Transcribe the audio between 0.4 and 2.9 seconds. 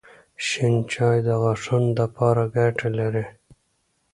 شېن چای د غاښونو دپاره ګټه